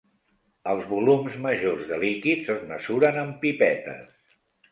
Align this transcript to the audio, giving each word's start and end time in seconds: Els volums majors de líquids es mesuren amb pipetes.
Els 0.71 0.87
volums 0.93 1.35
majors 1.43 1.83
de 1.91 1.99
líquids 2.05 2.49
es 2.55 2.65
mesuren 2.71 3.21
amb 3.27 3.39
pipetes. 3.45 4.35